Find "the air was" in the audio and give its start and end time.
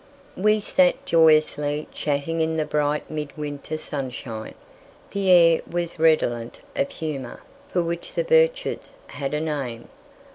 5.11-5.99